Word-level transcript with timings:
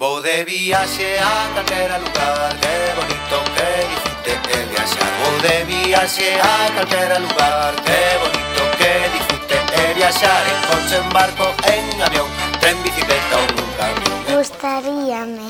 Vou 0.00 0.22
de 0.22 0.44
viaxe 0.44 1.18
a 1.18 1.54
calquera 1.54 1.98
lugar 1.98 2.56
Que 2.62 2.74
bonito 2.96 3.38
que 3.52 3.68
disfrute 3.90 4.32
e 4.48 4.64
viaxar 4.72 5.10
Vou 5.20 5.38
de 5.42 5.64
viaxe 5.64 6.40
a 6.40 6.72
calquera 6.74 7.18
lugar 7.18 7.74
Que 7.84 8.00
bonito 8.22 8.62
que 8.78 8.92
disfrute 9.12 9.56
e 9.78 9.92
viaxar 9.92 10.42
En 10.48 10.60
coche, 10.68 10.96
en 10.96 11.08
barco, 11.10 11.54
en 11.68 12.02
avión 12.02 12.30
Tren, 12.60 12.82
bicicleta 12.82 13.36
ou 13.36 13.46
nun 13.52 13.70
camión 13.76 14.38
Gustaríame 14.38 15.48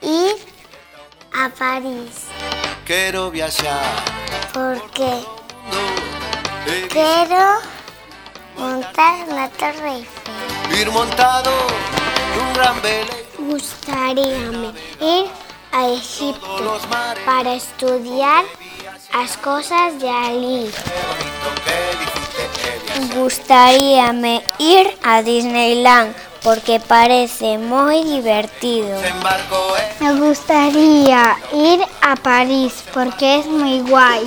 ir 0.00 0.36
a 1.34 1.48
París. 1.50 2.30
Quero 2.86 3.32
viaxar 3.32 3.82
porque 4.54 5.26
e 6.70 6.86
quero 6.86 7.58
montar 8.54 9.26
na 9.26 9.48
Torre 9.58 10.06
Eiffel. 10.06 10.78
Ir 10.78 10.88
montado 10.94 11.50
nun 12.36 12.48
gran 12.54 12.78
veleiro 12.78 13.21
Gustaríame 13.50 14.72
ir 15.00 15.26
a 15.72 15.88
Egipto 15.88 16.80
para 17.24 17.54
estudiar 17.54 18.44
as 19.12 19.36
cosas 19.36 19.98
de 19.98 20.06
viaxar 20.06 20.72
Gustaríame 23.14 24.42
ir 24.58 24.96
a 25.02 25.22
Disneyland 25.22 26.14
porque 26.42 26.78
parece 26.80 27.58
moi 27.58 28.04
divertido. 28.04 28.98
Me 30.00 30.12
gustaría 30.18 31.36
ir 31.52 31.80
a 32.00 32.16
París 32.16 32.82
porque 32.94 33.38
es 33.40 33.46
muy 33.46 33.80
guay. 33.80 34.22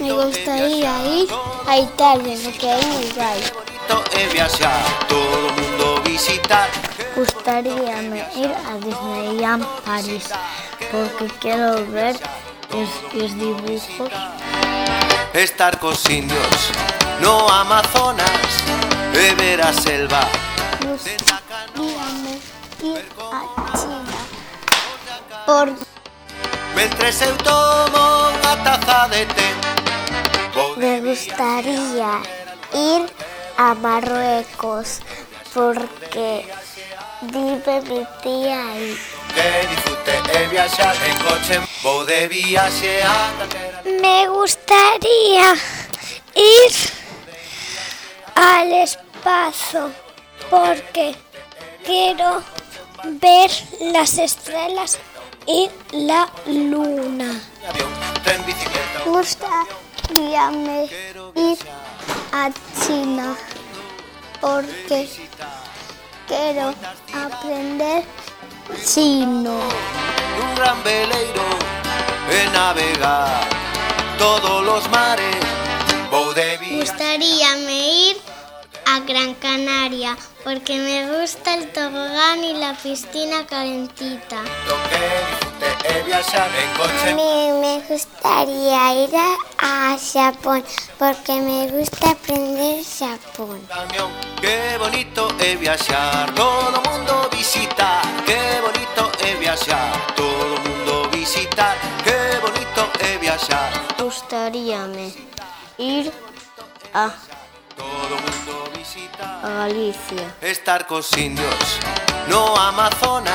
Me 0.00 0.12
gustaría 0.12 0.92
ir 1.04 1.28
a 1.66 1.78
Italia 1.78 2.36
porque 2.44 2.68
es 2.76 2.86
muy 2.86 3.08
guay. 3.16 3.40
é 3.88 5.75
visitar. 6.06 6.68
Gustaríame 7.14 8.24
ir 8.34 8.52
a 8.70 8.74
Disneyland 8.84 9.64
París 9.84 10.28
porque 10.90 11.26
quiero 11.40 11.86
ver 11.90 12.16
los, 12.70 13.34
dibujos. 13.36 14.10
Estar 15.32 15.78
cos 15.78 16.08
indios 16.08 16.70
no 17.20 17.48
Amazonas 17.48 18.30
ver 19.12 19.62
a 19.62 19.72
selva. 19.72 20.20
Gustaríame 20.80 22.34
ir 22.82 23.04
a 23.32 23.78
China 23.78 24.16
por 25.46 25.72
Mentres 26.74 27.22
eu 27.22 27.34
tomo 27.40 28.02
unha 28.36 28.54
taza 28.60 29.08
de 29.08 29.24
té. 29.32 29.48
Me 30.76 31.00
gustaría 31.00 32.20
ir 32.76 33.08
a 33.56 33.72
Marruecos 33.72 35.00
porque 35.56 36.46
vive 37.22 37.80
mi 37.88 38.06
tía 38.22 38.72
ahí. 38.72 38.98
Me 44.02 44.28
gustaría 44.28 45.54
ir 46.34 46.72
al 48.34 48.70
espacio 48.70 49.90
porque 50.50 51.16
quiero 51.86 52.42
ver 53.04 53.50
las 53.80 54.18
estrellas 54.18 54.98
y 55.46 55.70
la 55.92 56.28
luna. 56.44 57.40
Me 59.06 59.10
gustaría 59.10 60.50
ir 61.34 61.58
a 62.32 62.50
China 62.84 63.34
porque 64.40 65.08
quiero 66.26 66.74
aprender 67.14 68.04
chino. 68.84 69.58
Un 70.42 70.54
gran 70.54 70.82
veleiro 70.82 71.48
e 72.30 72.50
navegar 72.50 73.48
todos 74.18 74.64
los 74.64 74.88
mares. 74.90 75.36
De 76.34 76.58
gustaríame 76.78 78.10
ir 78.10 78.16
a 78.86 79.00
Gran 79.00 79.34
Canaria 79.34 80.16
porque 80.44 80.78
me 80.78 81.18
gusta 81.18 81.54
el 81.54 81.72
tobogán 81.72 82.44
y 82.44 82.54
la 82.54 82.74
piscina 82.74 83.46
calentita. 83.46 84.42
Viaxar 86.04 86.50
en 86.62 86.68
A 86.70 86.76
coche. 86.78 87.14
mí 87.14 87.52
me 87.60 87.80
gustaría 87.88 89.04
ir 89.04 89.14
a, 89.16 89.92
a 89.92 89.96
Japón 90.12 90.64
porque 90.98 91.40
me 91.40 91.68
gusta 91.68 92.10
aprender 92.10 92.84
Japón. 92.98 93.60
camión. 93.68 94.10
Qué 94.40 94.76
bonito 94.78 95.28
es 95.40 95.58
viajar, 95.60 96.34
todo 96.34 96.80
mundo 96.90 97.28
visitar. 97.32 98.02
Qué 98.24 98.60
bonito 98.60 99.10
es 99.24 99.38
viajar, 99.38 100.14
todo 100.14 100.56
mundo 100.66 101.08
visitar. 101.10 101.76
Qué 102.04 102.38
bonito 102.40 102.90
es 103.00 103.20
viajar, 103.20 103.70
Gustaríame 103.98 105.12
ir 105.78 106.12
a, 106.94 107.10
todo 107.76 108.14
mundo 108.24 108.70
visitar. 108.76 109.42
Galicia. 109.42 110.34
Estar 110.40 110.86
cos 110.86 111.16
indios, 111.16 111.78
no 112.28 112.56
Amazonas, 112.56 113.34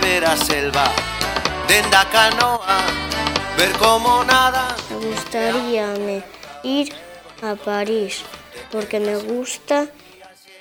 ver 0.00 0.24
a 0.24 0.36
selva. 0.36 0.84
Dende 1.72 1.96
a 1.96 2.04
canoa, 2.04 2.80
ver 3.56 3.72
como 3.78 4.22
nada. 4.24 4.76
Me 4.90 4.96
gustaríame 5.06 6.22
ir 6.62 6.92
a 7.40 7.54
París 7.54 8.24
porque 8.70 9.00
me 9.00 9.16
gusta 9.16 9.86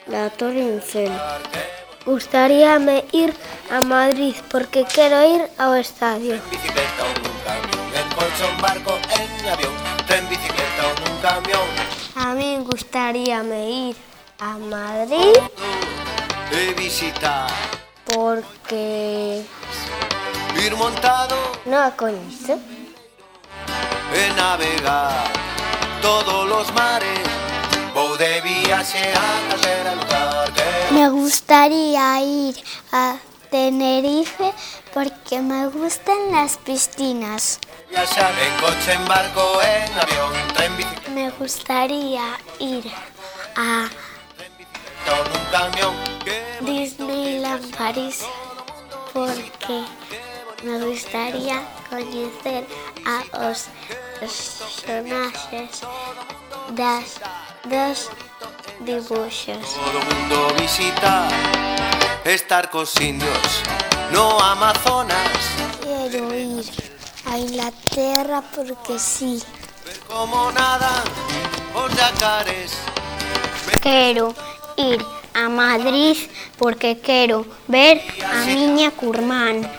la 0.07 0.29
Torre 0.29 0.61
Eiffel. 0.61 1.11
Gustaríame 2.05 3.03
ir 3.11 3.35
a 3.69 3.81
Madrid 3.81 4.35
porque 4.50 4.85
quiero 4.85 5.21
ir 5.35 5.41
al 5.57 5.77
estadio. 5.79 6.39
Bicicleta 6.50 7.03
ou 7.03 7.13
nun 7.19 7.38
camión, 7.44 7.85
en 8.00 8.07
coche, 8.16 8.44
un 8.47 8.57
barco, 8.63 8.94
en 9.19 9.31
avión. 9.51 9.75
Tren, 10.07 10.23
bicicleta 10.31 10.81
ou 10.88 10.95
nun 11.03 11.16
camión. 11.19 11.67
A 12.16 12.27
mí 12.39 12.55
gustaríame 12.63 13.91
ir 13.91 13.95
a 14.39 14.51
Madrid 14.55 15.35
visitar, 16.79 17.51
porque 18.05 19.44
ir 20.61 20.75
montado 20.75 21.35
no 21.66 21.79
la 21.79 21.91
conozco. 21.91 22.59
e 24.13 24.33
navegar 24.35 25.31
todos 26.01 26.47
los 26.47 26.72
mares. 26.73 27.19
Vou 27.94 28.16
de 28.17 28.41
viaxe 28.41 29.03
a 29.16 30.94
Me 30.94 31.09
gustaría 31.09 32.21
ir 32.21 32.55
a 32.91 33.17
Tenerife 33.50 34.53
porque 34.94 35.41
me 35.41 35.67
gustan 35.67 36.31
las 36.31 36.57
piscinas. 36.57 37.59
viaxar 37.89 38.33
en 38.47 38.53
coche, 38.63 38.94
en 38.94 39.05
barco, 39.05 39.44
en 39.61 39.91
avión, 40.00 40.33
tren, 40.55 40.71
Me 41.13 41.29
gustaría 41.31 42.38
ir 42.59 42.85
a 43.57 43.89
Disneyland 46.61 47.75
París 47.75 48.23
porque 49.13 49.83
me 50.63 50.79
gustaría 50.79 51.61
conocer 51.89 52.67
a 53.05 53.23
los 53.39 53.66
personajes 54.19 55.81
das 56.75 57.19
dos 57.66 58.09
dibujos. 58.79 59.35
todo 59.75 60.00
mundo 60.09 60.53
visitar, 60.59 61.29
estar 62.23 62.69
cos 62.69 63.00
indios, 63.00 63.63
no 64.11 64.39
Amazonas, 64.39 65.17
Quiero 65.81 66.33
ir 66.33 66.66
a 67.25 67.38
Inglaterra 67.38 68.44
porque 68.55 69.00
sí. 69.00 69.41
ver 69.85 70.00
como 70.07 70.51
nada 70.51 71.03
os 71.75 71.94
yacares. 71.95 72.73
Quiero 73.81 74.33
ir 74.77 75.03
a 75.33 75.50
Madrid 75.50 76.17
porque 76.57 77.00
quiero 77.00 77.45
ver 77.68 78.01
a 78.25 78.45
Niña 78.45 78.91
Curmán. 78.91 79.69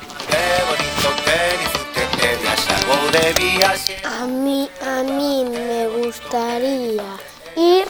A 4.04 4.24
mí, 4.26 4.70
a 4.80 5.02
mí 5.02 5.44
me 5.44 5.88
gustaría 5.88 7.02
ir 7.56 7.86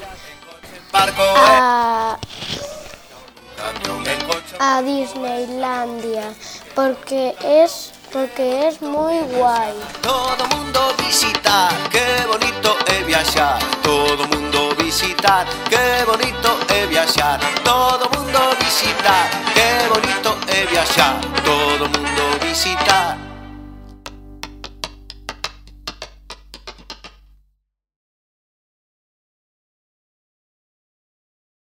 a, 0.92 2.18
coche. 4.26 4.56
a 4.58 4.82
Disneylandia 4.82 6.32
porque 6.74 7.34
es 7.44 7.92
porque 8.12 8.68
es 8.68 8.80
muy 8.82 9.20
guay. 9.36 9.72
Todo 10.02 10.46
mundo 10.54 10.94
visitar, 10.98 11.72
qué 11.90 12.24
bonito 12.26 12.76
es 12.86 13.06
viajar. 13.06 13.58
Todo 13.82 14.26
mundo 14.28 14.74
visitar, 14.76 15.46
qué 15.70 16.04
bonito 16.06 16.58
es 16.68 16.88
viajar. 16.88 17.40
Todo 17.64 18.08
mundo 18.10 18.40
visitar, 18.60 19.30
qué 19.54 19.88
bonito 19.88 20.36
es 20.48 20.70
viajar. 20.70 21.20
Todo 21.44 21.88
mundo. 21.88 22.21